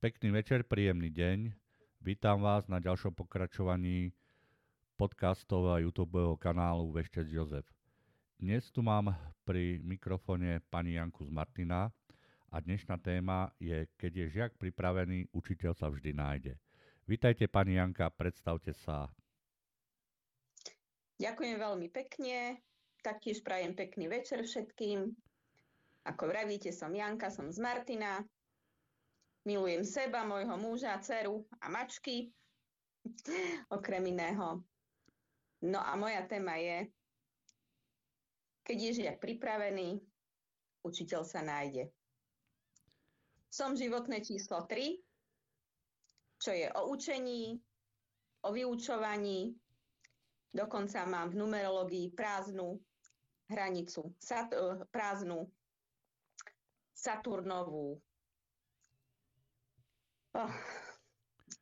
[0.00, 1.52] Pekný večer, príjemný deň.
[2.00, 4.16] Vítam vás na ďalšom pokračovaní
[4.96, 7.68] podcastového a YouTube kanálu Veštec Jozef.
[8.40, 9.12] Dnes tu mám
[9.44, 11.92] pri mikrofone pani Janku z Martina
[12.48, 16.56] a dnešná téma je Keď je žiak pripravený, učiteľ sa vždy nájde.
[17.04, 19.04] Vítajte pani Janka, predstavte sa.
[21.20, 22.56] Ďakujem veľmi pekne,
[23.04, 25.12] taktiež prajem pekný večer všetkým.
[26.08, 28.24] Ako vravíte, som Janka, som z Martina,
[29.48, 32.28] Milujem seba, môjho muža, dceru a mačky,
[33.76, 34.60] okrem iného.
[35.64, 36.92] No a moja téma je,
[38.68, 39.96] keď je žiak pripravený,
[40.84, 41.88] učiteľ sa nájde.
[43.48, 45.00] Som životné číslo 3,
[46.40, 47.56] čo je o učení,
[48.44, 49.56] o vyučovaní.
[50.52, 52.76] Dokonca mám v numerológii prázdnu
[53.48, 55.48] hranicu, sat, eh, prázdnu
[56.92, 57.96] Saturnovú
[60.34, 60.54] oh,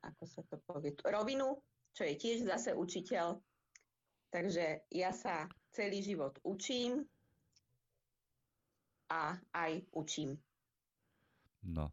[0.04, 1.58] ako sa to povie, rovinu,
[1.92, 3.40] čo je tiež zase učiteľ.
[4.28, 7.00] Takže ja sa celý život učím
[9.08, 10.36] a aj učím.
[11.64, 11.88] No.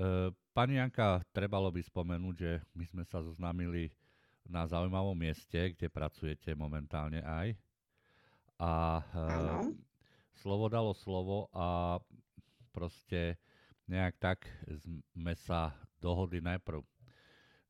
[0.00, 3.92] E, pani Janka, trebalo by spomenúť, že my sme sa zoznámili
[4.48, 7.52] na zaujímavom mieste, kde pracujete momentálne aj.
[8.56, 9.02] A e,
[10.40, 12.00] slovo dalo slovo a
[12.72, 13.36] proste
[13.84, 14.38] nejak tak
[15.12, 16.80] sme sa dohodli najprv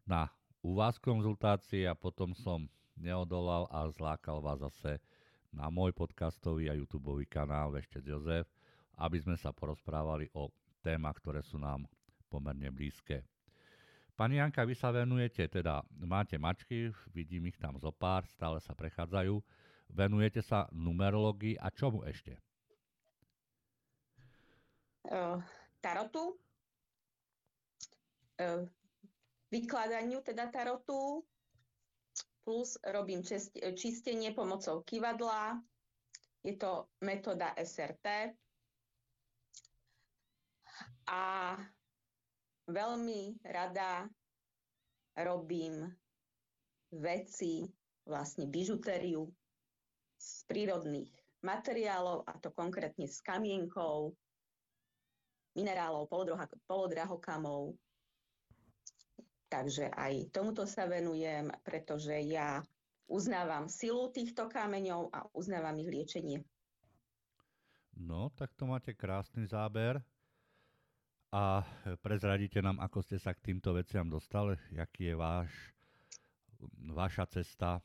[0.06, 0.30] na
[0.62, 5.02] u vás konzultácii a potom som neodolal a zlákal vás zase
[5.50, 8.46] na môj podcastový a YouTube kanál Veštec Jozef,
[8.98, 10.50] aby sme sa porozprávali o
[10.82, 11.86] témach, ktoré sú nám
[12.30, 13.22] pomerne blízke.
[14.14, 18.70] Pani Janka, vy sa venujete, teda máte mačky, vidím ich tam zo pár, stále sa
[18.70, 19.42] prechádzajú.
[19.90, 22.38] Venujete sa numerológii a čomu ešte?
[25.84, 26.40] Tarotu,
[28.40, 28.64] e,
[29.52, 31.20] vykladaniu teda tarotu,
[32.44, 33.20] plus robím
[33.76, 35.60] čistenie pomocou kivadla.
[36.44, 38.36] Je to metóda SRT.
[41.08, 41.56] A
[42.68, 44.08] veľmi rada
[45.16, 45.88] robím
[46.92, 47.64] veci,
[48.04, 49.24] vlastne bižutériu
[50.20, 51.12] z prírodných
[51.44, 54.12] materiálov, a to konkrétne s kamienkou,
[55.54, 56.10] minerálov,
[56.66, 57.74] polodrahokamov.
[59.48, 62.58] Takže aj tomuto sa venujem, pretože ja
[63.06, 66.38] uznávam silu týchto kameňov a uznávam ich liečenie.
[67.94, 70.02] No, tak to máte krásny záber.
[71.34, 71.66] A
[72.02, 75.50] prezradíte nám, ako ste sa k týmto veciam dostali, aký je váš,
[76.94, 77.82] vaša cesta,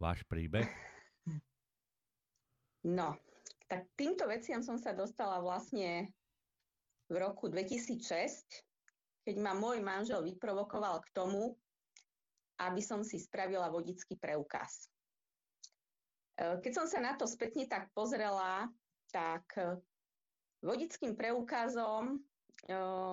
[0.00, 0.68] váš príbeh?
[2.82, 3.14] No,
[3.70, 6.10] tak týmto veciam som sa dostala vlastne
[7.08, 8.02] v roku 2006,
[9.22, 11.54] keď ma môj manžel vyprovokoval k tomu,
[12.62, 14.90] aby som si spravila vodický preukaz.
[16.38, 18.70] E, keď som sa na to spätne tak pozrela,
[19.10, 19.78] tak e,
[20.62, 22.18] vodickým preukazom e,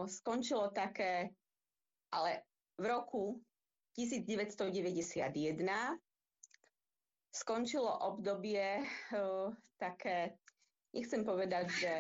[0.06, 1.34] skončilo také,
[2.14, 2.46] ale
[2.78, 3.24] v roku
[3.98, 5.34] 1991
[7.30, 8.82] skončilo obdobie
[9.78, 10.34] také,
[10.96, 11.94] nechcem povedať, že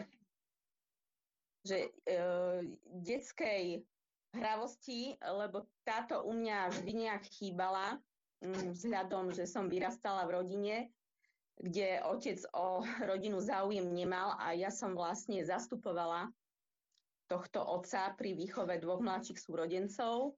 [1.64, 2.18] že e,
[3.04, 3.84] detskej
[4.36, 7.98] hravosti, lebo táto u mňa vždy nejak chýbala,
[8.46, 10.76] mm, vzhľadom, že som vyrastala v rodine,
[11.60, 16.32] kde otec o rodinu záujem nemal a ja som vlastne zastupovala
[17.30, 20.34] tohto otca pri výchove dvoch mladších súrodencov.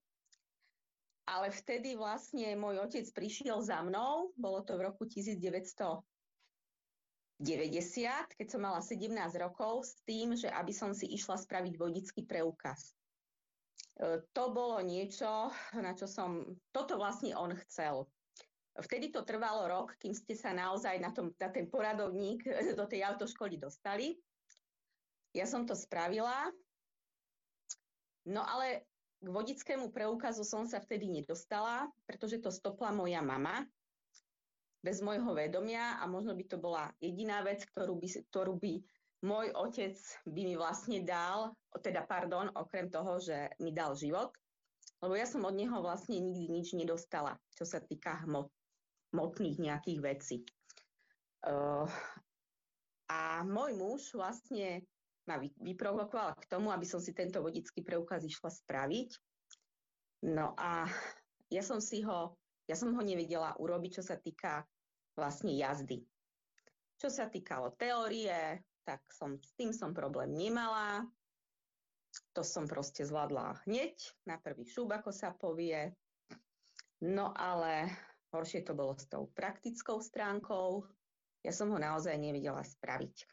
[1.30, 6.04] Ale vtedy vlastne môj otec prišiel za mnou, bolo to v roku 1900,
[7.41, 9.09] 90, keď som mala 17
[9.41, 12.94] rokov, s tým, že aby som si išla spraviť vodický preukaz.
[13.97, 18.06] E, to bolo niečo, na čo som, toto vlastne on chcel.
[18.78, 22.45] Vtedy to trvalo rok, kým ste sa naozaj na, tom, na ten poradovník
[22.80, 24.16] do tej autoškoly dostali.
[25.33, 26.51] Ja som to spravila,
[28.27, 28.86] no ale
[29.21, 33.63] k vodickému preukazu som sa vtedy nedostala, pretože to stopla moja mama,
[34.81, 38.74] bez môjho vedomia a možno by to bola jediná vec, ktorú by, ktorú by
[39.22, 39.94] môj otec
[40.25, 44.33] by mi vlastne dal, teda pardon, okrem toho, že mi dal život,
[45.01, 48.50] lebo ja som od neho vlastne nikdy nič nedostala, čo sa týka hmot,
[49.13, 50.38] hmotných nejakých vecí.
[51.42, 51.86] Uh,
[53.10, 54.86] a môj muž vlastne
[55.30, 59.10] ma vyprovokoval k tomu, aby som si tento vodický preukaz išla spraviť.
[60.33, 60.86] No a
[61.50, 62.38] ja som si ho
[62.71, 64.63] ja som ho nevedela urobiť, čo sa týka
[65.19, 66.00] vlastne jazdy.
[66.95, 71.03] Čo sa týkalo teórie, tak som, s tým som problém nemala.
[72.31, 75.91] To som proste zvládla hneď, na prvý šúb, ako sa povie.
[77.03, 77.91] No ale
[78.31, 80.88] horšie to bolo s tou praktickou stránkou.
[81.44, 83.27] Ja som ho naozaj nevidela spraviť.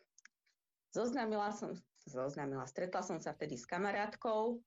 [0.90, 1.78] Zoznámila som,
[2.10, 4.58] zoznámila, stretla som sa vtedy s kamarátkou,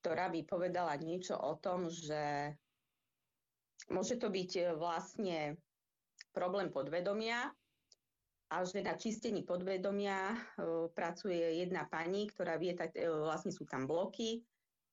[0.00, 2.54] ktorá by povedala niečo o tom, že
[3.90, 5.58] môže to byť e, vlastne
[6.30, 7.50] problém podvedomia
[8.50, 13.86] a že na čistení podvedomia uh, pracuje jedna pani, ktorá vie, uh, vlastne sú tam
[13.86, 14.42] bloky,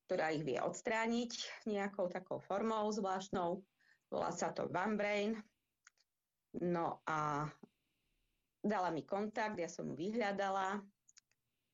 [0.05, 3.65] ktorá ich vie odstrániť nejakou takou formou zvláštnou.
[4.13, 5.41] Volá sa to One
[6.61, 7.49] No a
[8.61, 10.77] dala mi kontakt, ja som mu vyhľadala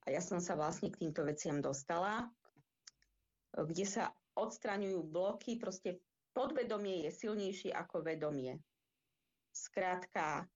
[0.03, 2.31] a ja som sa vlastne k týmto veciam dostala,
[3.53, 6.01] kde sa odstraňujú bloky, proste
[6.33, 8.57] podvedomie je silnejšie ako vedomie.
[9.53, 10.49] Skrátka,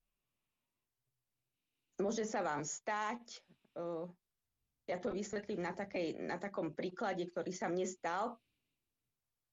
[2.02, 3.46] môže sa vám stať,
[4.88, 8.40] ja to vysvetlím na, takej, na takom príklade, ktorý sa mne stal.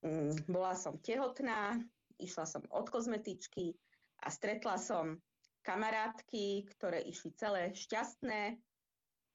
[0.05, 1.77] Mm, bola som tehotná,
[2.21, 3.75] išla som od kozmetičky
[4.25, 5.19] a stretla som
[5.65, 8.61] kamarátky, ktoré išli celé šťastné,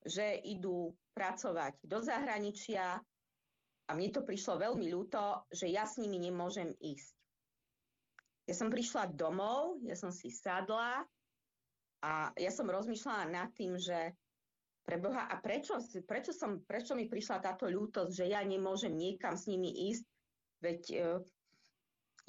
[0.06, 3.02] že idú pracovať do zahraničia
[3.90, 7.18] a mne to prišlo veľmi ľúto, že ja s nimi nemôžem ísť.
[8.46, 11.02] Ja som prišla domov, ja som si sadla
[12.06, 14.14] a ja som rozmýšľala nad tým, že
[14.86, 19.46] preboha, a prečo, prečo, som, prečo mi prišla táto ľútosť, že ja nemôžem niekam s
[19.46, 20.06] nimi ísť,
[20.66, 20.98] veď e,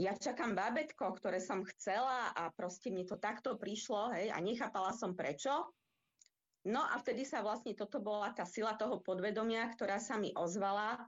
[0.01, 4.93] ja čakám bábetko, ktoré som chcela a proste mne to takto prišlo, hej, a nechápala
[4.93, 5.73] som prečo.
[6.69, 11.01] No a vtedy sa vlastne toto bola tá sila toho podvedomia, ktorá sa mi ozvala,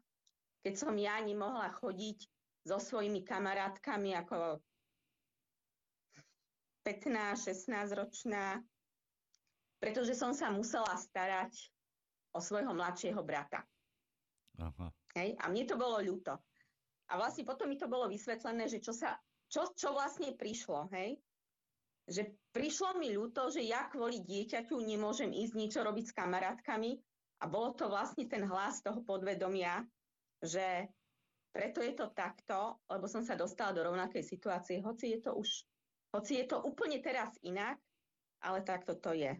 [0.62, 2.18] keď som ja nemohla chodiť
[2.62, 4.62] so svojimi kamarátkami ako
[6.86, 8.62] 15-16 ročná,
[9.82, 11.50] pretože som sa musela starať
[12.34, 13.66] o svojho mladšieho brata.
[14.62, 14.86] Aha.
[15.18, 15.34] Hej?
[15.42, 16.38] A mne to bolo ľúto.
[17.10, 19.18] A vlastne potom mi to bolo vysvetlené, že čo, sa,
[19.50, 21.18] čo, čo vlastne prišlo, hej?
[22.08, 26.90] Že prišlo mi ľúto, že ja kvôli dieťaťu nemôžem ísť niečo robiť s kamarátkami
[27.42, 29.82] a bolo to vlastne ten hlas toho podvedomia,
[30.42, 30.90] že
[31.54, 35.48] preto je to takto, lebo som sa dostala do rovnakej situácie, hoci je to už,
[36.16, 37.78] hoci je to úplne teraz inak,
[38.42, 39.36] ale takto to je.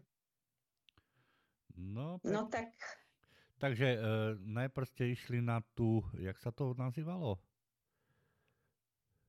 [1.76, 2.30] No, tak...
[2.30, 2.68] no tak...
[3.58, 3.98] Takže e,
[4.42, 7.38] najprv ste išli na tú, jak sa to nazývalo?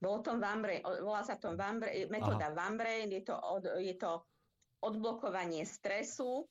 [0.04, 4.20] Bolo to Vambre, volá sa to Vambre, metóda Vambre, je to, od, je to
[4.84, 6.44] odblokovanie stresu,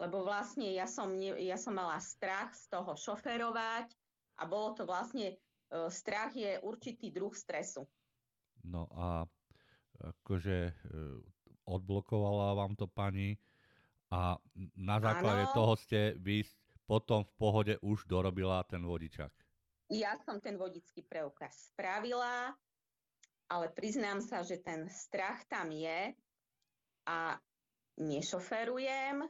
[0.00, 3.92] lebo vlastne ja som, ja som mala strach z toho šoferovať
[4.36, 5.36] a bolo to vlastne, e,
[5.88, 7.88] strach je určitý druh stresu.
[8.66, 9.24] No a
[10.00, 10.74] akože e,
[11.66, 13.38] odblokovala vám to pani
[14.12, 14.38] a
[14.76, 15.54] na základe ano.
[15.54, 16.46] toho ste vy
[16.86, 19.34] potom v pohode už dorobila ten vodičak.
[19.90, 22.54] Ja som ten vodický preukaz spravila,
[23.50, 26.14] ale priznám sa, že ten strach tam je
[27.06, 27.38] a
[27.98, 29.26] nešoferujem,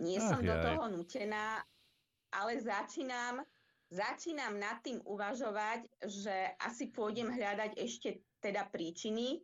[0.00, 0.48] nie Ach, som jaj.
[0.48, 1.64] do toho nutená,
[2.32, 3.40] ale začínam,
[3.90, 9.38] začínam nad tým uvažovať, že asi pôjdem hľadať ešte teda príčiny,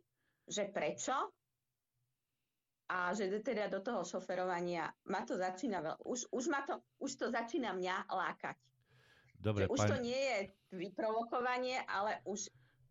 [0.47, 1.15] že prečo
[2.91, 7.25] a že teda do toho šoferovania ma to začína už, už, ma to, už to
[7.31, 8.59] začína mňa lákať.
[9.39, 9.89] Dobre, už pani...
[9.91, 10.37] to nie je
[10.75, 12.47] vyprovokovanie, ale už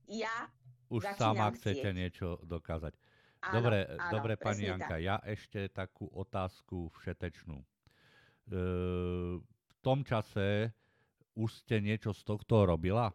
[0.08, 0.48] ja
[0.92, 1.96] už sama chcete chcieť.
[1.96, 2.92] niečo dokázať.
[3.42, 5.02] Áno, dobre, áno, dobre pani Janka, tak.
[5.02, 7.58] ja ešte takú otázku všetečnú.
[7.58, 7.66] E,
[9.40, 10.76] v tom čase
[11.36, 13.12] už ste niečo z tohto robila?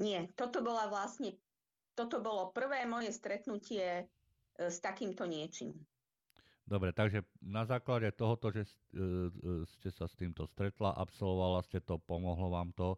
[0.00, 1.36] Nie, toto bola vlastne,
[1.92, 4.04] toto bolo prvé moje stretnutie e,
[4.56, 5.76] s takýmto niečím.
[6.64, 11.84] Dobre, takže na základe tohoto, že e, e, ste sa s týmto stretla, absolvovala ste
[11.84, 12.96] to, pomohlo vám to,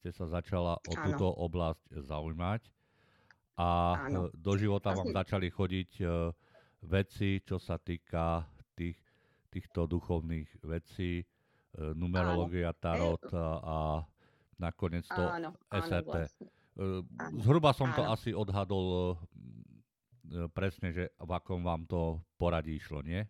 [0.00, 1.04] ste sa začala o Áno.
[1.04, 2.62] túto oblasť zaujímať
[3.60, 3.68] a
[4.08, 4.32] Áno.
[4.32, 5.90] Do života vám začali chodiť
[6.86, 8.46] veci, čo sa týka
[8.78, 8.96] tých,
[9.50, 11.26] týchto duchovných vecí,
[11.76, 13.76] numerológia, tarot a, a
[14.56, 15.92] nakoniec to áno, SRT.
[15.92, 16.46] Áno, vlastne.
[17.42, 17.96] Zhruba som áno.
[17.96, 19.18] to asi odhadol
[20.52, 23.24] presne, že v akom vám to poradí išlo, nie?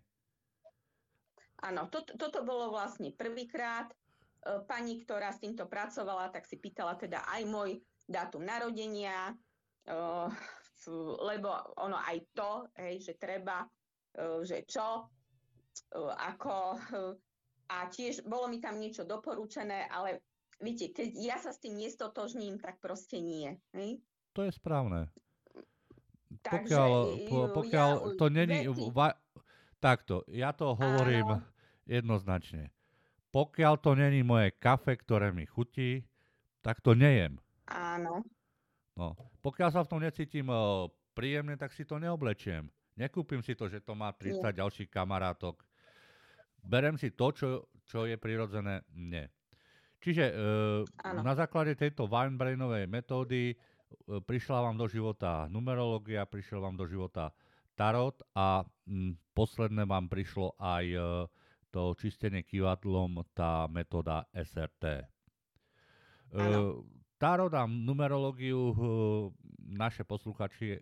[1.63, 3.91] Áno, to, toto bolo vlastne prvýkrát.
[3.91, 7.71] E, pani, ktorá s týmto pracovala, tak si pýtala teda aj môj
[8.07, 9.35] dátum narodenia,
[9.83, 9.95] e,
[11.27, 13.67] lebo ono aj to, hej, že treba,
[14.15, 15.11] e, že čo,
[16.15, 16.79] ako,
[17.69, 20.25] a tiež bolo mi tam niečo doporučené, ale
[20.61, 23.57] viete, keď ja sa s tým nestotožním, tak proste nie.
[23.77, 24.01] Hej?
[24.33, 25.13] To je správne.
[26.45, 26.91] Takže, pokiaľ,
[27.29, 28.59] po, pokiaľ ja, to není...
[28.93, 29.17] Va,
[29.81, 31.39] takto, ja to hovorím...
[31.39, 31.57] Áno
[31.89, 32.69] Jednoznačne.
[33.33, 36.05] Pokiaľ to není moje kafe, ktoré mi chutí,
[36.61, 37.41] tak to nejem.
[37.65, 38.21] Áno.
[38.93, 40.53] No, pokiaľ sa v tom necítim
[41.17, 42.69] príjemne, tak si to neoblečiem.
[42.93, 44.59] Nekúpim si to, že to má 30 Nie.
[44.61, 45.65] ďalších kamarátok.
[46.69, 47.49] Berem si to, čo,
[47.89, 49.33] čo je prirodzené mne.
[49.99, 50.85] Čiže uh,
[51.25, 57.33] na základe tejto Weinbrainovej metódy uh, prišla vám do života numerológia, prišiel vám do života
[57.73, 61.03] tarot a m, posledné vám prišlo aj uh,
[61.73, 65.09] to čistenie kývadlom, tá metóda SRT.
[66.37, 66.85] Uh,
[67.19, 68.77] Tarot a numerológiu uh,
[69.59, 70.79] naše posluchači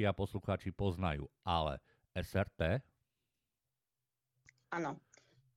[0.00, 1.76] a posluchači poznajú, ale
[2.16, 2.80] SRT?
[4.72, 4.96] Áno.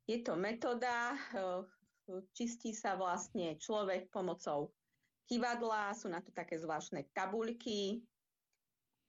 [0.03, 1.63] Je to metóda, uh,
[2.35, 4.75] čistí sa vlastne človek pomocou
[5.31, 8.03] kývadla, sú na to také zvláštne tabuľky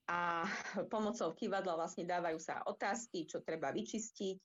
[0.07, 0.47] a
[0.93, 4.37] pomocou kývadla vlastne dávajú sa otázky, čo treba vyčistiť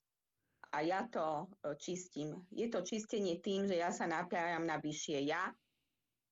[0.70, 2.46] a ja to e, čistím.
[2.54, 5.50] Je to čistenie tým, že ja sa napájam na vyššie ja.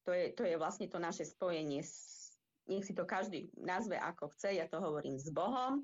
[0.06, 1.82] To je, to je vlastne to naše spojenie.
[1.82, 2.38] S,
[2.70, 5.82] nech si to každý nazve ako chce, ja to hovorím s Bohom.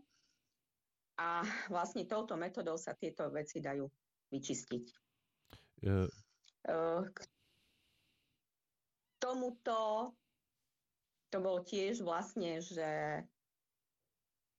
[1.18, 3.86] A vlastne touto metodou sa tieto veci dajú
[4.32, 4.84] vyčistiť.
[5.84, 6.08] Uh.
[7.04, 7.18] K
[9.20, 10.12] tomuto
[11.28, 13.20] to bolo tiež vlastne, že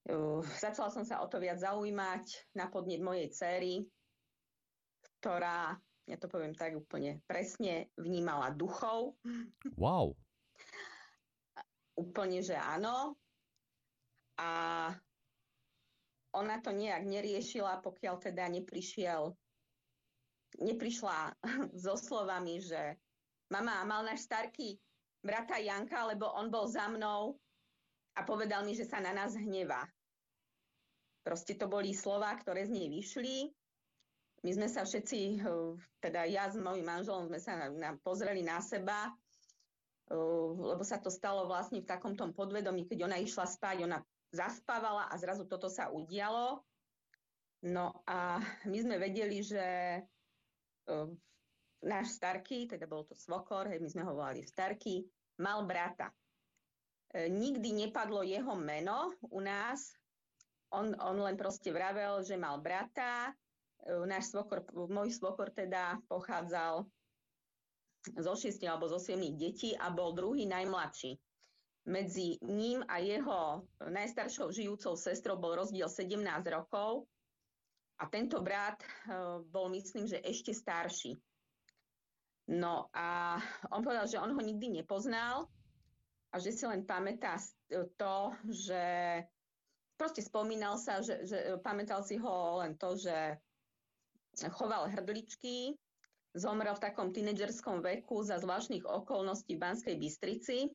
[0.06, 3.82] Uh, začala som sa o to viac zaujímať na podnet mojej céry,
[5.18, 5.74] ktorá,
[6.06, 9.18] ja to poviem tak úplne presne, vnímala duchov.
[9.74, 10.14] Wow.
[11.98, 13.18] Úplne, že áno.
[14.38, 14.50] A
[16.38, 19.34] ona to nejak neriešila, pokiaľ teda neprišiel,
[20.60, 21.36] neprišla
[21.84, 22.98] so slovami, že
[23.52, 24.80] mama, mal náš starký
[25.26, 27.34] brata Janka, lebo on bol za mnou
[28.16, 29.84] a povedal mi, že sa na nás hnevá.
[31.26, 33.50] Proste to boli slova, ktoré z nej vyšli.
[34.46, 35.74] My sme sa všetci, eh,
[36.06, 39.10] teda ja s mojim manželom sme sa na, na, pozreli na seba,
[40.14, 44.06] uh, lebo sa to stalo vlastne v takom tom podvedomí, keď ona išla spať, ona
[44.30, 46.62] zaspávala a zrazu toto sa udialo.
[47.66, 48.38] No a
[48.70, 49.98] my sme vedeli, že
[51.86, 55.06] náš starky, teda bol to svokor, hej, my sme ho volali starky,
[55.38, 56.10] mal brata.
[57.14, 59.94] E, nikdy nepadlo jeho meno u nás,
[60.74, 63.30] on, on len proste vravel, že mal brata,
[63.86, 66.84] e, náš svokor, môj svokor teda pochádzal
[68.06, 71.18] zo šiestich alebo zo siedmých detí a bol druhý najmladší.
[71.86, 76.18] Medzi ním a jeho najstaršou žijúcou sestrou bol rozdiel 17
[76.50, 77.06] rokov
[77.96, 78.88] a tento brat e,
[79.48, 81.16] bol, myslím, že ešte starší.
[82.52, 83.40] No a
[83.74, 85.50] on povedal, že on ho nikdy nepoznal
[86.30, 87.42] a že si len pamätá
[87.98, 88.18] to,
[88.52, 88.84] že
[89.98, 93.40] proste spomínal sa, že, že pamätal si ho len to, že
[94.54, 95.74] choval hrdličky,
[96.36, 100.68] zomrel v takom tínedžerskom veku za zvláštnych okolností v Banskej Bystrici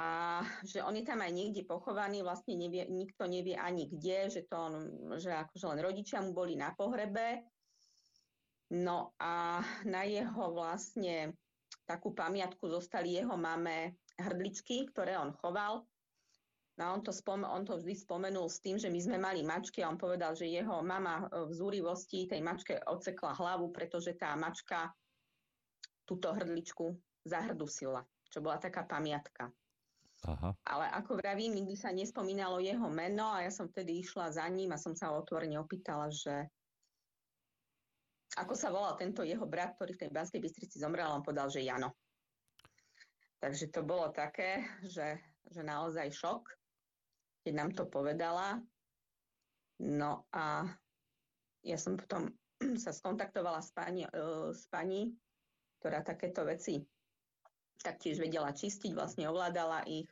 [0.00, 4.42] a že on je tam aj niekde pochovaný, vlastne nevie, nikto nevie ani kde, že,
[4.48, 4.74] to on,
[5.20, 7.44] že akože len rodičia mu boli na pohrebe.
[8.72, 11.36] No a na jeho vlastne
[11.84, 15.84] takú pamiatku zostali jeho mame hrdličky, ktoré on choval.
[16.80, 19.44] No a on to, spom- on to vždy spomenul s tým, že my sme mali
[19.44, 24.32] mačky a on povedal, že jeho mama v zúrivosti tej mačke odsekla hlavu, pretože tá
[24.32, 24.88] mačka
[26.08, 26.88] túto hrdličku
[27.28, 28.00] zahrdusila,
[28.32, 29.52] čo bola taká pamiatka.
[30.20, 30.52] Aha.
[30.68, 34.76] Ale ako vravím, nikdy sa nespomínalo jeho meno a ja som vtedy išla za ním
[34.76, 36.44] a som sa otvorene opýtala, že
[38.36, 41.64] ako sa volal tento jeho brat, ktorý v tej Banskej Bystrici zomrel, on povedal, že
[41.64, 41.96] Jano.
[43.40, 45.16] Takže to bolo také, že,
[45.48, 46.60] že naozaj šok
[47.44, 48.60] keď nám to povedala.
[49.80, 50.68] No a
[51.64, 52.28] ja som potom
[52.82, 55.08] sa skontaktovala s pani, uh, s pani
[55.80, 56.84] ktorá takéto veci
[57.80, 60.08] taktiež vedela čistiť, vlastne ovládala ich.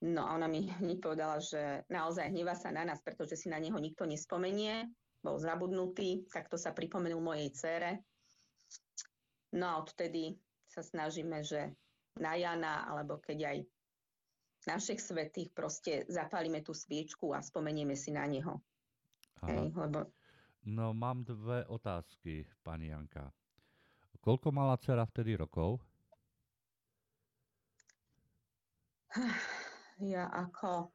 [0.00, 3.60] No a ona mi hneď povedala, že naozaj hneva sa na nás, pretože si na
[3.60, 4.88] neho nikto nespomenie,
[5.20, 7.90] bol zabudnutý, tak to sa pripomenul mojej cére.
[9.52, 10.38] No a odtedy
[10.70, 11.74] sa snažíme, že
[12.16, 13.58] na Jana, alebo keď aj
[14.64, 18.60] našich svetých proste zapálime tú sviečku a spomenieme si na neho.
[19.44, 20.08] Hej, lebo...
[20.68, 23.32] No mám dve otázky, pani Janka.
[24.20, 25.80] Koľko mala dcera vtedy rokov?
[30.00, 30.88] Ja ako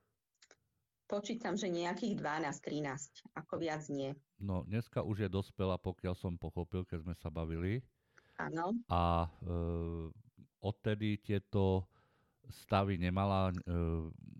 [1.05, 4.17] počítam, že nejakých 12-13, ako viac nie.
[4.41, 7.85] No dneska už je dospela, pokiaľ som pochopil, keď sme sa bavili.
[8.41, 8.73] Áno.
[8.89, 9.29] A e,
[10.59, 11.85] odtedy tieto
[12.49, 13.55] stavy nemala, e,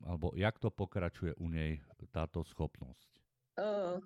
[0.04, 1.78] alebo jak to pokračuje u nej
[2.10, 3.10] táto schopnosť?
[3.56, 4.04] Uh,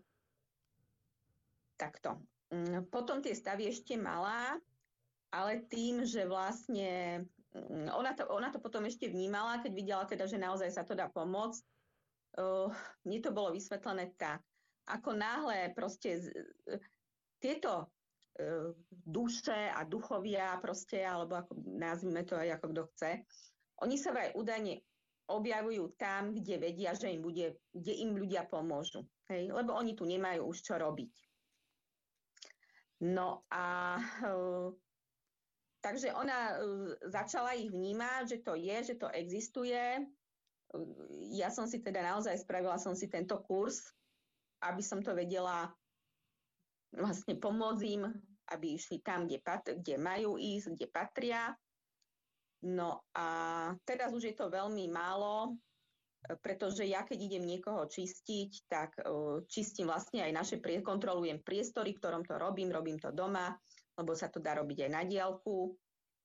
[1.80, 2.22] takto.
[2.54, 4.58] Mm, potom tie stavy ešte malá,
[5.34, 7.24] ale tým, že vlastne
[7.94, 11.10] ona to, ona to potom ešte vnímala, keď videla teda, že naozaj sa to dá
[11.10, 11.62] pomôcť,
[12.38, 12.70] uh,
[13.06, 14.46] mne to bolo vysvetlené tak.
[14.89, 16.25] Ako náhle proste z,
[17.41, 23.12] tieto uh, duše a duchovia proste, alebo ako nazvime to aj ako kto chce,
[23.82, 24.84] oni sa vraj údajne
[25.29, 29.06] objavujú tam, kde vedia, že im bude, kde im ľudia pomôžu.
[29.29, 29.53] Hej?
[29.53, 31.13] Lebo oni tu nemajú už čo robiť.
[33.06, 34.34] No a e,
[35.80, 36.56] takže ona e,
[37.08, 40.06] začala ich vnímať, že to je, že to existuje.
[41.34, 43.90] Ja som si teda naozaj spravila som si tento kurz,
[44.62, 45.72] aby som to vedela
[46.94, 48.04] vlastne pomôcť im,
[48.54, 51.44] aby išli tam, kde, pat- kde majú ísť, kde patria.
[52.66, 53.28] No a
[53.88, 55.56] teraz už je to veľmi málo,
[56.44, 59.00] pretože ja keď idem niekoho čistiť, tak
[59.48, 63.56] čistím vlastne aj naše, kontrolujem priestory, v ktorom to robím, robím to doma,
[64.00, 65.75] lebo sa to dá robiť aj na diálku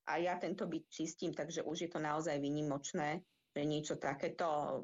[0.07, 4.81] a ja tento byt čistím, takže už je to naozaj vynimočné, že niečo takéto uh,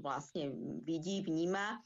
[0.00, 0.54] vlastne
[0.86, 1.76] vidí, vníma.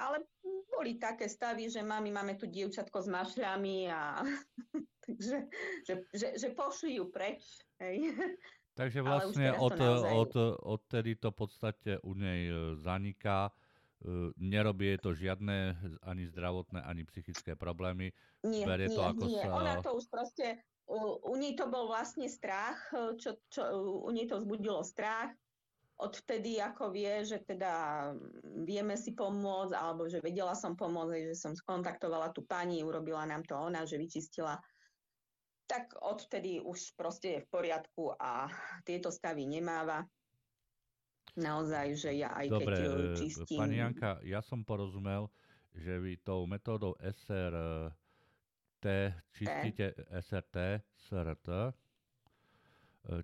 [0.00, 0.24] Ale
[0.70, 4.24] boli také stavy, že mami, máme tu dievčatko s mašľami a
[5.04, 5.44] takže
[5.84, 7.44] že, že, že pošli preč
[7.80, 8.16] Hej.
[8.80, 10.12] Takže vlastne od, naozaj...
[10.14, 10.32] od,
[10.64, 13.52] odtedy to v podstate u nej e, zaniká,
[14.04, 18.12] e, nerobí to žiadne ani zdravotné, ani psychické problémy.
[18.44, 19.42] Nie, Berie nie, to ako nie.
[19.42, 19.54] Sa...
[19.54, 23.62] Ona to už proste, u, u nej to bol vlastne strach, e, čo, čo,
[24.04, 25.32] u nej to vzbudilo strach.
[26.00, 28.08] Odvtedy ako vie, že teda
[28.64, 33.44] vieme si pomôcť, alebo že vedela som pomôcť, že som skontaktovala tú pani, urobila nám
[33.44, 34.56] to ona, že vyčistila
[35.70, 38.50] tak odtedy už proste je v poriadku a
[38.82, 40.02] tieto stavy nemáva.
[41.38, 43.58] Naozaj, že ja aj Dobre, keď čistím...
[43.60, 45.30] Pani Janka, ja som porozumel,
[45.74, 48.84] že vy tou metódou SRT
[49.30, 50.02] čistíte T.
[50.10, 50.56] SRT,
[51.06, 51.70] SRT, e,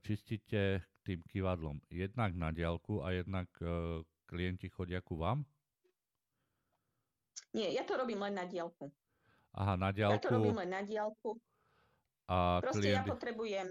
[0.04, 0.62] čistíte
[1.02, 5.46] tým kývadlom jednak na diálku a jednak e, klienti chodia ku vám?
[7.54, 8.92] Nie, ja to robím len na diálku.
[9.56, 10.12] Aha, na diálku.
[10.12, 11.40] Ja to robím len na diálku.
[12.28, 13.00] A Proste klienty...
[13.00, 13.68] ja potrebujem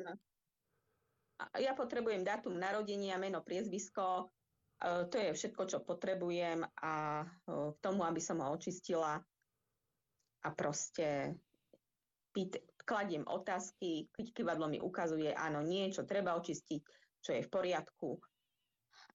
[1.60, 4.28] ja potrebujem dátum narodenia, meno, priezvisko,
[4.80, 7.26] e, to je všetko, čo potrebujem a e,
[7.76, 9.20] k tomu, aby som ho očistila
[10.46, 11.36] a proste
[12.32, 16.82] pýt, kladiem otázky, keď kývadlo mi ukazuje áno, nie, čo treba očistiť,
[17.20, 18.22] čo je v poriadku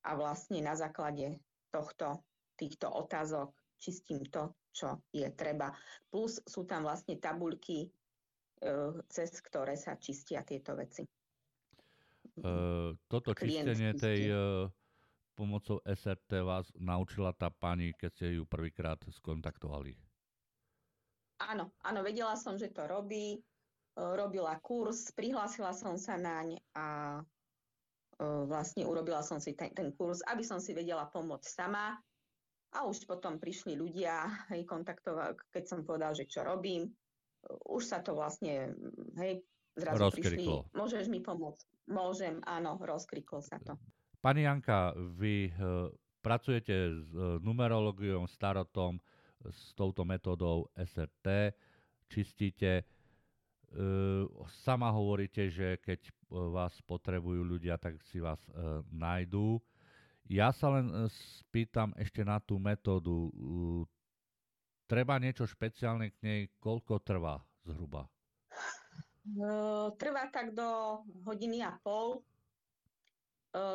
[0.05, 1.39] a vlastne na základe
[1.71, 2.25] tohto,
[2.57, 5.73] týchto otázok čistím to, čo je treba.
[6.13, 7.89] Plus sú tam vlastne tabuľky
[8.61, 11.01] Eh, cez ktoré sa čistia tieto veci.
[12.41, 14.67] Uh, toto čistenie tej uh,
[15.37, 19.97] pomocou SRT vás naučila tá pani, keď ste ju prvýkrát skontaktovali?
[21.41, 23.41] Áno, áno, vedela som, že to robí.
[23.97, 27.19] Robila kurz, prihlásila som sa naň a
[28.21, 31.97] vlastne urobila som si ten, ten kurz, aby som si vedela pomôcť sama.
[32.71, 36.87] A už potom prišli ľudia, hej, kontaktovali, keď som povedal, že čo robím,
[37.67, 38.79] už sa to vlastne,
[39.19, 39.43] hej,
[39.77, 40.57] zrazu rozkriklo.
[40.67, 41.67] prišli, môžeš mi pomôcť.
[41.91, 43.75] Môžem, áno, rozkriklo sa to.
[44.21, 45.89] Pani Janka, vy uh,
[46.23, 49.01] pracujete s uh, numerológiou, starotom,
[49.41, 51.57] s touto metódou SRT,
[52.13, 52.85] čistíte.
[53.71, 54.29] Uh,
[54.67, 58.39] sama hovoríte, že keď vás potrebujú ľudia, tak si vás
[58.95, 59.59] nájdú.
[60.31, 60.87] Ja sa len
[61.43, 63.35] spýtam ešte na tú metódu.
[64.87, 68.07] Treba niečo špeciálne k nej, koľko trvá zhruba?
[70.01, 72.25] Trvá tak do hodiny a pol.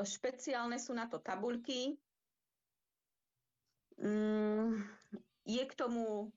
[0.03, 1.99] Špeciálne sú na to tabuľky.
[4.01, 4.84] Mm,
[5.47, 6.34] je k tomu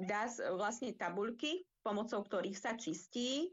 [0.00, 0.22] dá
[0.56, 3.52] vlastne tabuľky, pomocou ktorých sa čistí.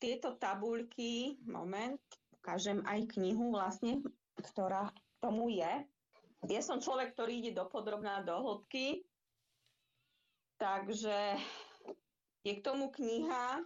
[0.00, 2.00] Tieto tabuľky, moment,
[2.40, 4.00] ukážem aj knihu vlastne,
[4.38, 5.72] ktorá tomu je
[6.48, 9.04] ja som človek, ktorý ide do podrobná, do hĺbky,
[10.60, 11.40] takže
[12.44, 13.64] je k tomu kniha,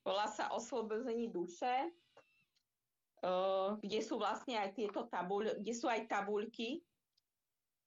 [0.00, 1.92] volá sa Oslobození duše,
[3.84, 6.80] kde sú vlastne aj tieto tabuľ, kde sú aj tabuľky,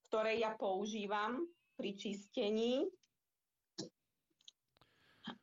[0.06, 1.42] ktoré ja používam
[1.74, 2.86] pri čistení.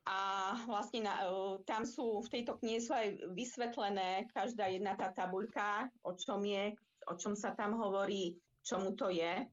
[0.06, 1.24] A vlastne na,
[1.64, 6.76] tam sú, v tejto knihe sú aj vysvetlené každá jedna tá tabuľka, o čom je,
[7.08, 9.46] o čom sa tam hovorí, čomu to je.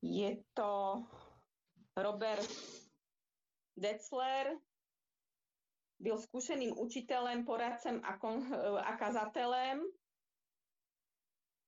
[0.00, 1.02] Je to
[1.96, 2.50] Robert
[3.76, 4.58] Decler,
[5.98, 9.82] byl skúšeným učiteľem, poradcem a, kon, a kazatelem.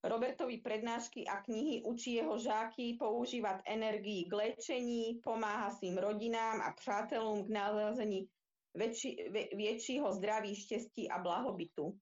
[0.07, 6.73] Robertovi prednášky a knihy učí jeho žáky používať energii k lečení, pomáha svým rodinám a
[6.73, 8.31] přátelům k nalezení
[8.75, 11.99] väčší, väčšího zdraví, štěstí a blahobytu.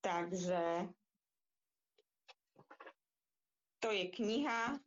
[0.00, 0.88] Takže
[3.80, 4.78] to je kniha,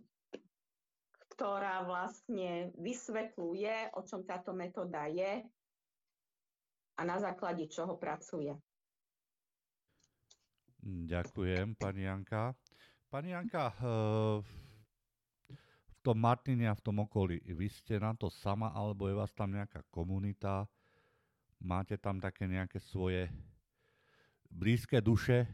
[1.40, 5.40] ktorá vlastne vysvetľuje, o čom táto metóda je
[7.00, 8.52] a na základe čoho pracuje.
[10.84, 12.52] Ďakujem, pani Janka.
[13.08, 14.44] Pani Janka, eh,
[15.56, 19.32] v tom Martine a v tom okolí, vy ste na to sama, alebo je vás
[19.32, 20.68] tam nejaká komunita?
[21.64, 23.32] Máte tam také nejaké svoje
[24.52, 25.48] blízke duše?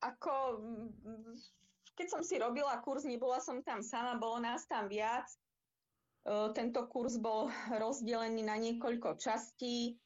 [0.00, 0.56] Ako,
[2.00, 5.28] keď som si robila kurz, nebola som tam sama, bolo nás tam viac.
[6.24, 7.52] Eh, tento kurz bol
[7.84, 10.00] rozdelený na niekoľko častí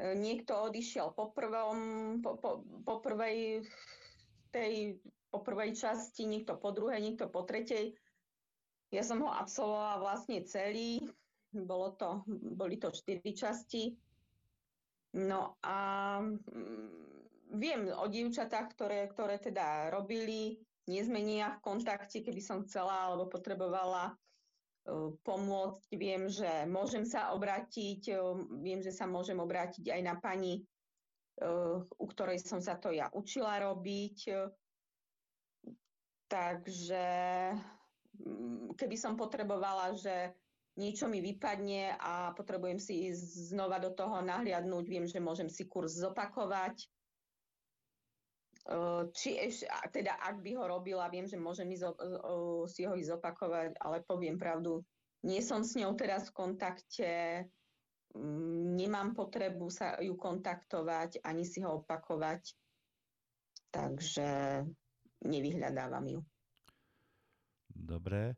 [0.00, 1.78] niekto odišiel po, prvom,
[2.24, 3.60] po, po, po, prvej,
[4.48, 4.96] tej,
[5.28, 7.92] po prvej časti, niekto po druhej, niekto po tretej.
[8.90, 10.98] Ja som ho absolvovala vlastne celý,
[11.52, 12.24] bolo to,
[12.56, 13.94] boli to štyri časti.
[15.20, 15.76] No a
[16.22, 20.58] mm, viem o dievčatách, ktoré, ktoré teda robili,
[20.90, 24.18] nie sme nejak v kontakte, keby som chcela alebo potrebovala
[25.22, 25.88] pomôcť.
[25.94, 28.10] Viem, že môžem sa obrátiť,
[28.58, 30.64] viem, že sa môžem obrátiť aj na pani,
[31.96, 34.18] u ktorej som sa to ja učila robiť.
[36.30, 37.06] Takže
[38.22, 40.30] mm, keby som potrebovala, že
[40.78, 43.10] niečo mi vypadne a potrebujem si
[43.50, 46.86] znova do toho nahliadnúť, viem, že môžem si kurz zopakovať.
[49.16, 51.72] Či eš, teda ak by ho robila, viem, že môžem
[52.68, 54.84] si ho zopakovať, ale poviem pravdu,
[55.24, 57.10] nie som s ňou teraz v kontakte,
[58.16, 62.52] mm, nemám potrebu sa ju kontaktovať, ani si ho opakovať,
[63.72, 64.28] takže
[65.24, 66.20] nevyhľadávam ju.
[67.68, 68.36] Dobre.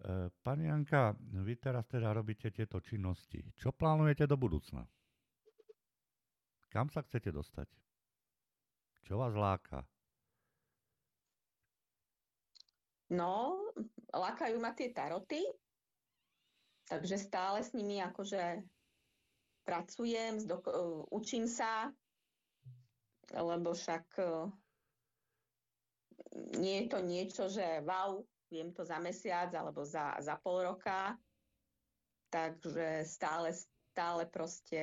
[0.00, 3.44] E, pani Janka, vy teraz teda robíte tieto činnosti.
[3.56, 4.84] Čo plánujete do budúcna?
[6.72, 7.68] Kam sa chcete dostať?
[9.10, 9.82] Čo vás láka?
[13.10, 13.58] No,
[14.14, 15.42] lákajú ma tie taroty,
[16.86, 18.62] takže stále s nimi akože
[19.66, 21.90] pracujem, zdok- uh, učím sa,
[23.34, 24.46] lebo však uh,
[26.62, 31.18] nie je to niečo, že wow, viem to za mesiac alebo za, za pol roka,
[32.30, 33.58] takže stále,
[33.90, 34.82] stále proste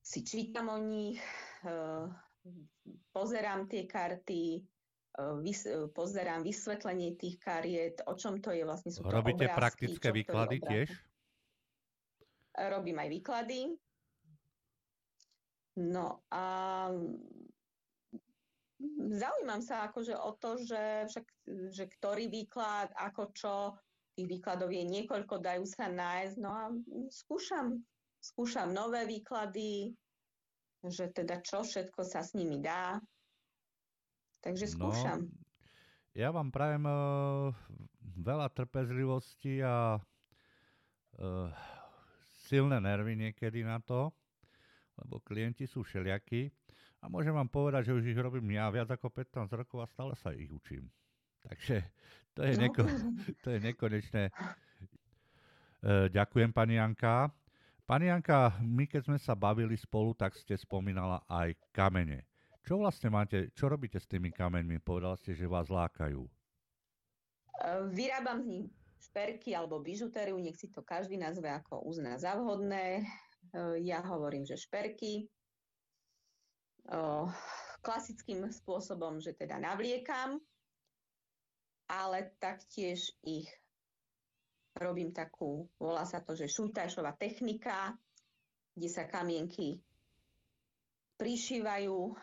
[0.00, 1.20] si čítam o nich,
[3.14, 9.02] pozerám tie karty, eh, vys- pozerám vysvetlenie tých kariet, o čom to je vlastne sú
[9.02, 10.88] to Robíte obrázky, praktické výklady tiež?
[12.58, 13.60] Eh, robím aj výklady.
[15.72, 16.44] No a
[19.08, 21.26] zaujímam sa akože o to, že, však,
[21.72, 23.54] že ktorý výklad, ako čo,
[24.12, 26.64] tých výkladov je niekoľko, dajú sa nájsť, no a
[27.08, 27.80] skúšam,
[28.20, 29.96] skúšam nové výklady,
[30.90, 32.98] že teda čo všetko sa s nimi dá.
[34.42, 35.20] Takže no, skúšam.
[35.22, 35.42] No,
[36.12, 37.54] ja vám prajem uh,
[38.18, 41.48] veľa trpezlivosti a uh,
[42.50, 44.10] silné nervy niekedy na to,
[44.98, 46.50] lebo klienti sú všelijakí.
[47.02, 50.14] A môžem vám povedať, že už ich robím ja viac ako 15 rokov a stále
[50.18, 50.86] sa ich učím.
[51.42, 51.82] Takže
[52.34, 52.60] to je, no.
[52.66, 52.82] neko,
[53.42, 54.22] to je nekonečné.
[55.82, 57.30] Uh, ďakujem, pani Janka.
[57.82, 62.24] Pani Janka, my keď sme sa bavili spolu, tak ste spomínala aj kamene.
[62.62, 64.78] Čo vlastne máte, čo robíte s tými kameňmi?
[64.80, 66.24] Povedala ste, že vás lákajú.
[67.90, 68.66] Vyrábam z nich
[69.02, 73.02] šperky alebo bižutériu, nech si to každý nazve ako uzná za vhodné.
[73.82, 75.26] Ja hovorím, že šperky.
[77.82, 80.38] Klasickým spôsobom, že teda navliekam,
[81.90, 83.50] ale taktiež ich
[84.76, 87.92] robím takú, volá sa to, že šuntajšová technika,
[88.72, 89.80] kde sa kamienky
[91.20, 92.16] prišívajú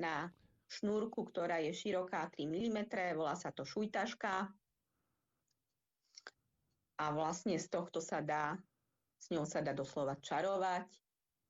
[0.00, 0.32] na
[0.70, 2.78] šnúrku, ktorá je široká 3 mm,
[3.18, 4.48] volá sa to šujtaška.
[7.00, 8.56] A vlastne z tohto sa dá,
[9.20, 10.88] s ňou sa dá doslova čarovať.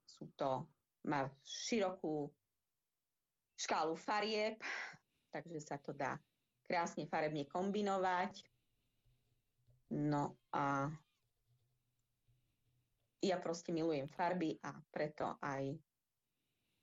[0.07, 0.67] Sú to,
[1.07, 2.31] má širokú
[3.59, 4.59] škálu farieb,
[5.35, 6.19] takže sa to dá
[6.65, 8.50] krásne farebne kombinovať.
[9.91, 10.87] No a
[13.21, 15.77] ja proste milujem farby a preto aj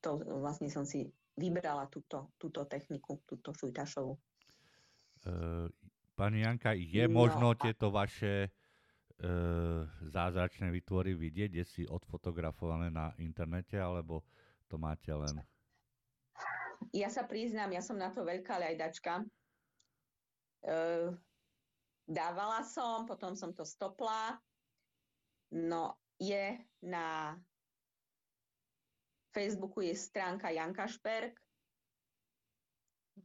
[0.04, 4.13] to vlastne som si vybrala túto, túto techniku, túto šujtašovú.
[5.28, 5.65] Uh,
[6.13, 7.58] pani Janka, je no, možno a...
[7.58, 14.22] tieto vaše uh, zázračné vytvory vidieť, kde si odfotografované na internete, alebo
[14.70, 15.41] to máte len
[16.93, 19.26] ja sa priznám, ja som na to veľká ľajdačka.
[20.67, 21.13] Uh,
[22.08, 24.39] dávala som, potom som to stopla.
[25.52, 27.36] No, je na
[29.36, 31.38] Facebooku je stránka Janka Šperk,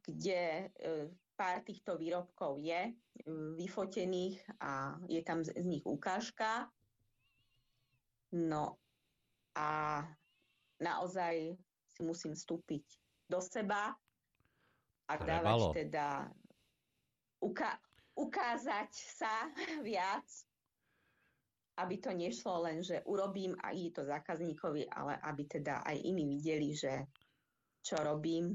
[0.02, 2.92] kde uh, pár týchto výrobkov je
[3.56, 6.68] vyfotených a je tam z, z nich ukážka.
[8.32, 8.76] No
[9.56, 10.00] a
[10.80, 11.56] naozaj
[11.92, 12.84] si musím vstúpiť
[13.28, 13.92] do seba
[15.08, 15.28] a Trebalo.
[15.28, 16.08] dávať teda
[17.44, 17.80] uka-
[18.16, 19.48] ukázať sa
[19.88, 20.26] viac,
[21.80, 26.28] aby to nešlo len, že urobím a ide to zákazníkovi, ale aby teda aj iní
[26.28, 27.08] videli, že
[27.80, 28.52] čo robím.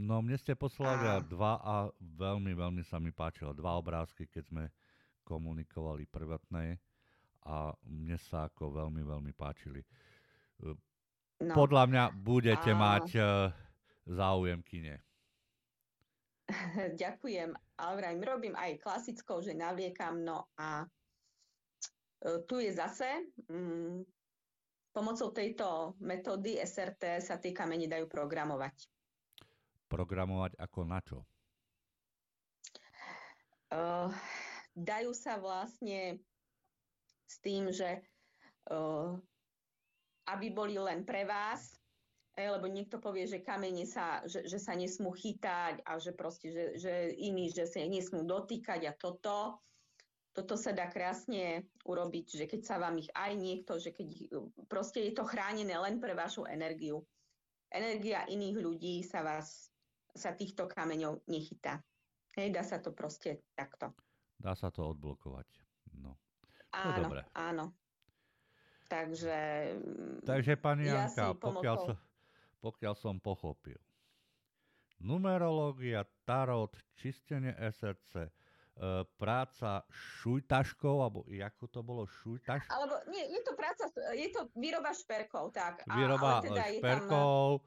[0.00, 1.20] No mne ste poslali a...
[1.20, 3.52] dva a veľmi, veľmi sa mi páčilo.
[3.52, 4.64] Dva obrázky, keď sme
[5.28, 6.80] komunikovali prvotné
[7.44, 9.84] a mne sa ako veľmi, veľmi páčili.
[11.40, 11.52] No.
[11.52, 12.78] Podľa mňa budete a...
[12.80, 13.52] mať uh,
[14.08, 15.00] záujem kine.
[17.02, 17.50] Ďakujem.
[17.80, 20.20] Ale vrajím, robím aj klasickou, že navliekam.
[20.20, 23.06] No a uh, tu je zase
[23.48, 24.04] um,
[24.92, 28.76] pomocou tejto metódy SRT sa tie kamene dajú programovať.
[29.90, 31.18] Programovať ako na čo?
[33.70, 34.10] Uh,
[34.74, 36.18] dajú sa vlastne
[37.30, 38.02] s tým, že
[38.70, 39.14] uh,
[40.26, 41.79] aby boli len pre vás,
[42.38, 46.64] lebo niekto povie, že kamene sa, že, že sa nesmú chytať a že proste, že,
[46.78, 49.58] že iní, že sa nesmú dotýkať a toto.
[50.30, 54.30] Toto sa dá krásne urobiť, že keď sa vám ich aj niekto, že keď
[54.70, 57.02] proste je to chránené len pre vašu energiu.
[57.66, 59.74] Energia iných ľudí sa vás,
[60.14, 61.82] sa týchto kameňov nechytá.
[62.38, 63.90] Hej, dá sa to proste takto.
[64.38, 65.50] Dá sa to odblokovať.
[65.98, 66.14] No.
[66.70, 67.22] Áno, no dobre.
[67.34, 67.64] áno.
[68.86, 69.38] Takže...
[70.26, 71.98] Takže pani ja Janka, pokiaľ, som,
[72.60, 73.80] pokiaľ som pochopil,
[75.00, 78.30] numerológia, tarot, čistenie SRC, e,
[79.16, 82.68] práca šujtaškou, alebo ako to bolo, šujtaš?
[82.68, 85.82] Alebo nie, je to práca, je to výroba šperkov, tak.
[85.88, 87.66] Výroba teda šperkov, tam...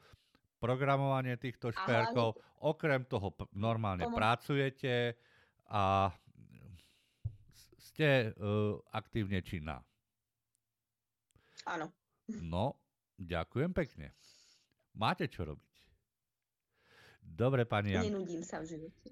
[0.61, 2.61] programovanie týchto šperkov, hlavne...
[2.61, 5.17] okrem toho normálne Pomo- pracujete
[5.73, 6.13] a
[7.93, 9.81] ste uh, aktívne činná.
[11.69, 11.93] Áno.
[12.41, 12.79] No,
[13.21, 14.15] ďakujem pekne.
[14.93, 15.73] Máte čo robiť.
[17.23, 18.09] Dobre, pani Janka.
[18.13, 19.09] Nenudím sa v živote.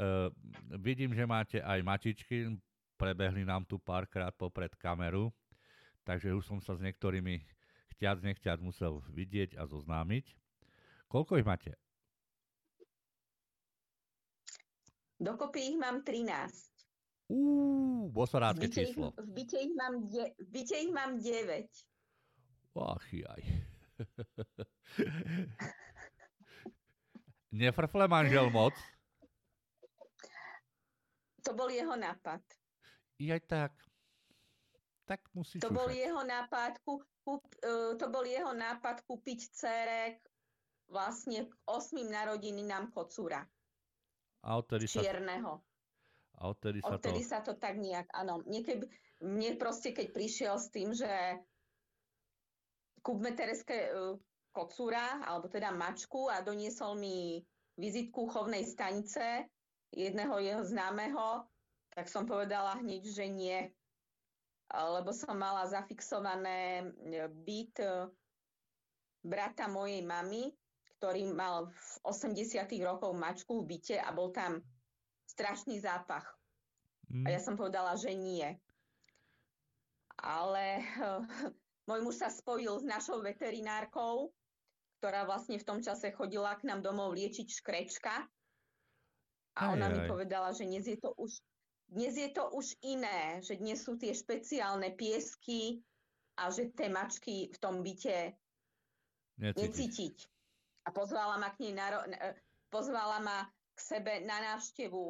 [0.00, 0.32] Uh,
[0.80, 2.58] vidím, že máte aj matičky.
[2.98, 5.30] Prebehli nám tu párkrát popred kameru.
[6.02, 7.38] Takže už som sa s niektorými
[7.94, 10.34] chťac, nechťac musel vidieť a zoznámiť.
[11.06, 11.72] Koľko ich máte?
[15.22, 16.72] Dokopy ich mám 13.
[17.30, 19.14] Uuu, bosorádske číslo.
[19.14, 21.70] v, byte ich mám de- v byte ich mám 9.
[22.74, 23.71] Ach jaj.
[27.52, 28.72] Nefrfle manžel moc?
[31.42, 32.40] To bol jeho nápad.
[33.18, 33.72] Jaj tak.
[35.04, 40.22] Tak musí To bol jeho nápad, kúp, kúp, uh, to bol jeho nápad kúpiť cerek
[40.86, 43.42] vlastne k 8 narodeninám kocúra.
[44.46, 45.60] A odtedy čierneho.
[45.60, 45.72] Sa
[46.42, 47.28] a odtedy sa odtedy to...
[47.28, 48.42] sa to tak nejak, áno.
[48.46, 48.86] Niekedy,
[49.22, 51.08] mne proste, keď prišiel s tým, že
[53.02, 53.90] kúpme Tereske
[54.52, 57.40] kocúra, alebo teda mačku a doniesol mi
[57.76, 59.48] vizitku chovnej stanice
[59.92, 61.44] jedného jeho známeho,
[61.92, 63.58] tak som povedala hneď, že nie.
[64.72, 68.08] Lebo som mala zafixované e, byt e,
[69.20, 70.48] brata mojej mamy,
[70.96, 74.64] ktorý mal v 80 rokoch mačku v byte a bol tam
[75.28, 76.24] strašný zápach.
[77.12, 77.28] Mm.
[77.28, 78.48] A ja som povedala, že nie.
[80.16, 81.20] Ale uh,
[81.92, 84.32] môj muž sa spojil s našou veterinárkou,
[84.96, 88.24] ktorá vlastne v tom čase chodila k nám domov liečiť škrečka.
[89.52, 89.92] A aj, ona aj.
[89.92, 91.36] mi povedala, že dnes je to už
[91.92, 95.84] dnes je to už iné, že dnes sú tie špeciálne piesky
[96.40, 98.32] a že tie mačky v tom byte
[99.36, 99.60] necítiť.
[99.60, 100.16] necítiť.
[100.88, 102.00] A pozvala ma k nej na,
[102.72, 103.44] pozvala ma
[103.76, 105.04] k sebe na návštevu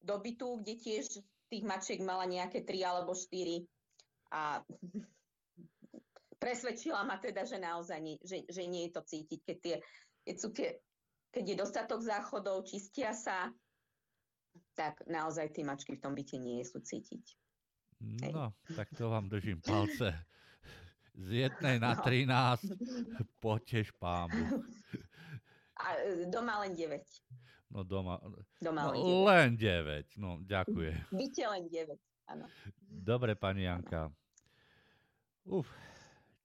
[0.00, 1.04] do bytu, kde tiež
[1.52, 3.68] tých mačiek mala nejaké tri alebo štyri.
[4.32, 4.64] A
[6.44, 9.76] presvedčila ma teda, že naozaj nie, že, že nie je to cítiť, keď, tie,
[10.28, 10.76] keď, sú tie,
[11.32, 13.48] keď je dostatok záchodov, čistia sa,
[14.76, 17.24] tak naozaj tie mačky v tom byte nie sú cítiť.
[18.04, 18.76] No, Hej.
[18.76, 20.12] tak to vám držím palce.
[21.14, 22.02] Z jednej na no.
[22.02, 22.74] 13,
[23.38, 24.60] potež pámu.
[25.78, 25.86] A
[26.26, 27.00] doma len 9.
[27.70, 28.18] No doma.
[28.60, 30.18] Doma no, len 9.
[30.18, 31.06] No, ďakujem.
[31.14, 31.96] Byte len 9,
[32.34, 32.44] áno.
[32.82, 34.10] Dobre, pani Janka.
[35.46, 35.70] Uf,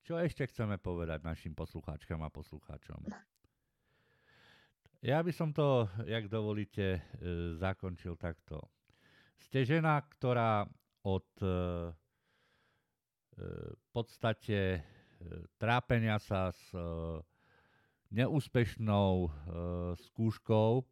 [0.09, 3.13] čo ešte chceme povedať našim poslucháčkam a poslucháčom?
[5.05, 7.01] Ja by som to, jak dovolíte, e,
[7.61, 8.57] zakončil takto.
[9.37, 10.65] Ste žena, ktorá
[11.05, 11.53] od e, e,
[13.93, 14.81] podstate
[15.61, 16.73] trápenia sa s
[18.09, 19.27] neúspešnou
[19.99, 20.87] skúškou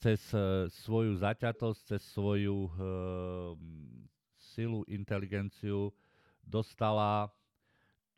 [0.00, 0.18] cez
[0.72, 2.72] svoju zaťatosť, cez svoju
[4.40, 5.92] silu, inteligenciu
[6.40, 7.28] dostala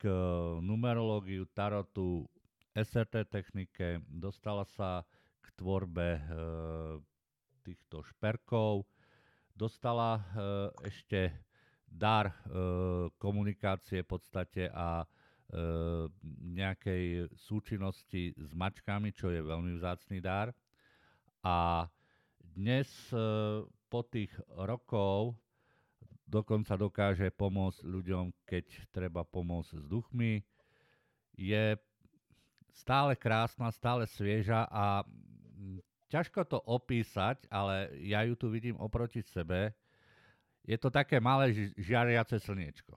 [0.00, 0.08] k
[0.64, 2.24] numerológiu, tarotu,
[2.72, 5.04] SRT technike, dostala sa
[5.44, 6.22] k tvorbe e,
[7.60, 8.88] týchto šperkov,
[9.52, 10.22] dostala e,
[10.88, 11.36] ešte
[11.84, 12.34] dar e,
[13.20, 15.06] komunikácie v podstate a e,
[16.56, 20.54] nejakej súčinnosti s mačkami, čo je veľmi vzácný dar.
[21.44, 21.84] A
[22.40, 23.20] dnes e,
[23.90, 25.36] po tých rokov
[26.30, 28.64] dokonca dokáže pomôcť ľuďom, keď
[28.94, 30.46] treba pomôcť s duchmi.
[31.34, 31.74] Je
[32.70, 39.26] stále krásna, stále svieža a mm, ťažko to opísať, ale ja ju tu vidím oproti
[39.26, 39.74] sebe.
[40.62, 42.94] Je to také malé žiariace slniečko.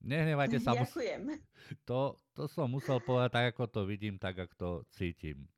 [0.00, 0.72] Nehnevajte sa.
[0.72, 1.22] Ďakujem.
[1.82, 5.50] To, to som musel povedať tak, ako to vidím, tak, ako to cítim.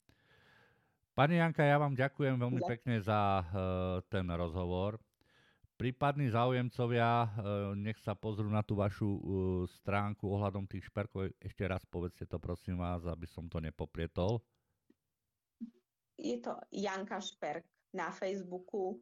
[1.13, 4.97] Pani Janka, ja vám ďakujem veľmi pekne za uh, ten rozhovor.
[5.79, 7.31] Prípadní záujemcovia, eh,
[7.79, 9.21] nech sa pozrú na tú vašu eh,
[9.79, 11.31] stránku ohľadom tých šperkov.
[11.39, 14.43] Ešte raz povedzte to prosím vás, aby som to nepoprietol.
[16.19, 17.63] Je to Janka Šperk
[17.95, 18.99] na Facebooku.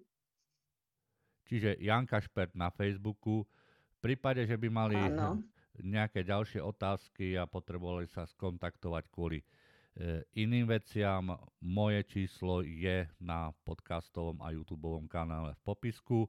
[1.49, 3.49] Čiže Janka Šperk na Facebooku.
[3.97, 5.41] V prípade, že by mali Áno.
[5.97, 13.49] nejaké ďalšie otázky a potrebovali sa skontaktovať kvôli eh, iným veciam, moje číslo je na
[13.65, 16.29] podcastovom a YouTube kanále v popisku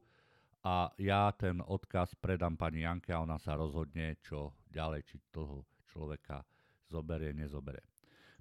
[0.67, 5.63] a ja ten odkaz predám pani Janke a ona sa rozhodne, čo ďalej, či toho
[5.87, 6.43] človeka
[6.91, 7.87] zoberie, nezoberie.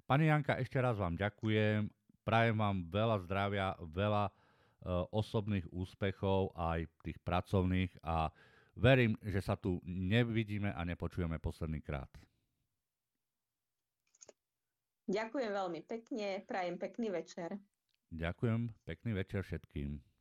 [0.03, 1.87] Pani Janka, ešte raz vám ďakujem,
[2.27, 4.31] prajem vám veľa zdravia, veľa e,
[5.15, 8.27] osobných úspechov, aj tých pracovných a
[8.75, 12.11] verím, že sa tu nevidíme a nepočujeme posledný krát.
[15.07, 17.55] Ďakujem veľmi pekne, prajem pekný večer.
[18.11, 20.16] Ďakujem, pekný večer všetkým.